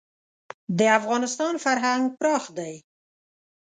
[0.77, 2.73] د افغانستان فرهنګ پراخ دی.